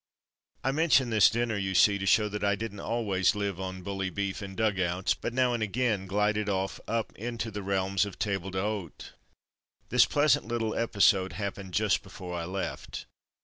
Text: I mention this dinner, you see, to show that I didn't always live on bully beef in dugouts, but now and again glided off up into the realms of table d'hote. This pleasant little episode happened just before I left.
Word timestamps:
I 0.63 0.71
mention 0.71 1.11
this 1.11 1.29
dinner, 1.29 1.57
you 1.59 1.75
see, 1.75 1.99
to 1.99 2.07
show 2.07 2.27
that 2.29 2.43
I 2.43 2.55
didn't 2.55 2.79
always 2.79 3.35
live 3.35 3.59
on 3.61 3.83
bully 3.83 4.09
beef 4.09 4.41
in 4.41 4.55
dugouts, 4.55 5.13
but 5.13 5.31
now 5.31 5.53
and 5.53 5.61
again 5.61 6.07
glided 6.07 6.49
off 6.49 6.79
up 6.87 7.15
into 7.15 7.51
the 7.51 7.61
realms 7.61 8.03
of 8.07 8.17
table 8.17 8.49
d'hote. 8.49 9.13
This 9.89 10.07
pleasant 10.07 10.47
little 10.47 10.73
episode 10.73 11.33
happened 11.33 11.75
just 11.75 12.01
before 12.01 12.35
I 12.35 12.45
left. 12.45 13.05